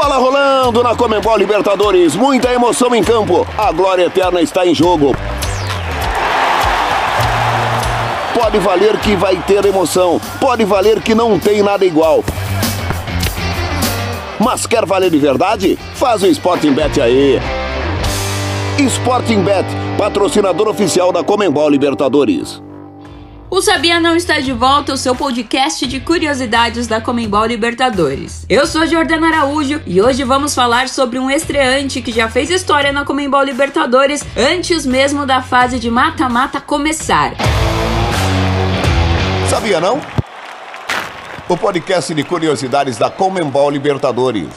[0.00, 3.44] Bola rolando na Comembol Libertadores, muita emoção em campo.
[3.58, 5.12] A glória eterna está em jogo.
[8.32, 12.22] Pode valer que vai ter emoção, pode valer que não tem nada igual.
[14.38, 15.76] Mas quer valer de verdade?
[15.94, 17.40] Faz o Sporting Bet aí.
[18.78, 19.66] Sporting Bet,
[19.98, 22.62] patrocinador oficial da Comembol Libertadores.
[23.50, 28.44] O Sabia Não está de volta, o seu podcast de curiosidades da Comembol Libertadores.
[28.46, 32.92] Eu sou Jordana Araújo e hoje vamos falar sobre um estreante que já fez história
[32.92, 37.32] na Comembol Libertadores antes mesmo da fase de mata-mata começar.
[39.48, 39.98] Sabia não?
[41.48, 44.48] O podcast de curiosidades da Comembol Libertadores.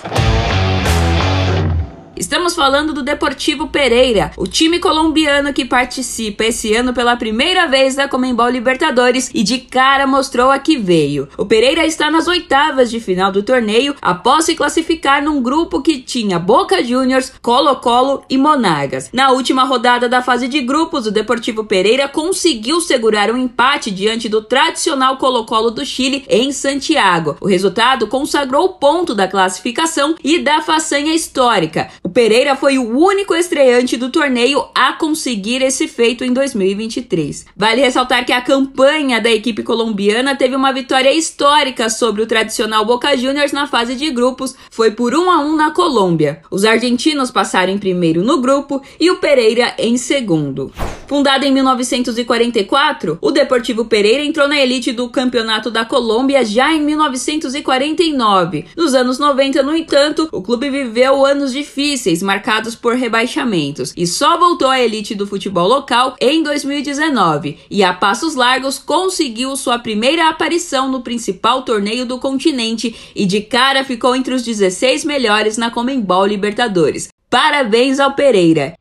[2.52, 7.96] Estamos falando do Deportivo Pereira, o time colombiano que participa esse ano pela primeira vez
[7.96, 11.30] da Comembol Libertadores e de cara mostrou a que veio.
[11.38, 16.00] O Pereira está nas oitavas de final do torneio após se classificar num grupo que
[16.00, 19.10] tinha Boca Juniors, Colo-Colo e Monagas.
[19.14, 24.28] Na última rodada da fase de grupos, o Deportivo Pereira conseguiu segurar um empate diante
[24.28, 27.38] do tradicional Colo-Colo do Chile em Santiago.
[27.40, 31.90] O resultado consagrou o ponto da classificação e da façanha histórica.
[32.12, 37.46] Pereira foi o único estreante do torneio a conseguir esse feito em 2023.
[37.56, 42.86] Vale ressaltar que a campanha da equipe colombiana teve uma vitória histórica sobre o tradicional
[42.86, 46.42] Boca Juniors na fase de grupos, foi por 1 a 1 na Colômbia.
[46.52, 50.72] Os argentinos passaram em primeiro no grupo e o Pereira em segundo.
[51.12, 56.80] Fundado em 1944, o Deportivo Pereira entrou na elite do Campeonato da Colômbia já em
[56.80, 58.68] 1949.
[58.78, 64.40] Nos anos 90, no entanto, o clube viveu anos difíceis, marcados por rebaixamentos, e só
[64.40, 70.30] voltou à elite do futebol local em 2019, e a passos largos conseguiu sua primeira
[70.30, 75.70] aparição no principal torneio do continente e de cara ficou entre os 16 melhores na
[75.70, 77.10] Comembol Libertadores.
[77.30, 78.76] Parabéns ao Pereira!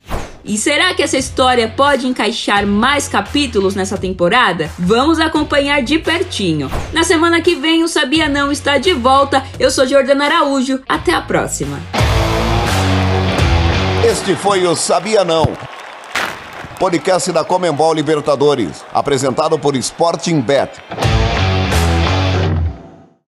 [0.45, 4.71] E será que essa história pode encaixar mais capítulos nessa temporada?
[4.79, 6.71] Vamos acompanhar de pertinho.
[6.93, 9.45] Na semana que vem, o Sabia Não está de volta.
[9.59, 10.81] Eu sou Jordana Araújo.
[10.89, 11.79] Até a próxima.
[14.05, 15.45] Este foi o Sabia Não.
[16.79, 20.71] Podcast da Comembol Libertadores, apresentado por Sporting Bet.